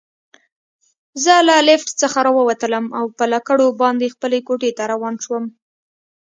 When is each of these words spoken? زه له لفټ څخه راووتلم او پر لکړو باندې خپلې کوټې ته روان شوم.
زه 1.23 1.33
له 1.47 1.55
لفټ 1.67 1.89
څخه 2.01 2.17
راووتلم 2.27 2.85
او 2.97 3.05
پر 3.17 3.27
لکړو 3.35 3.65
باندې 3.81 4.13
خپلې 4.15 4.39
کوټې 4.47 4.71
ته 4.77 4.83
روان 4.93 5.15
شوم. 5.23 5.43